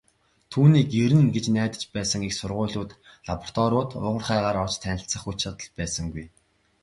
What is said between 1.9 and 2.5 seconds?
байсан их